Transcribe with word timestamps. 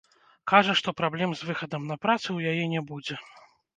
Кажа, 0.51 0.73
што 0.79 0.93
праблем 1.01 1.35
з 1.41 1.49
выхадам 1.49 1.81
на 1.91 1.99
працу 2.07 2.27
ў 2.33 2.39
яе 2.55 2.65
не 2.73 2.81
будзе. 2.93 3.15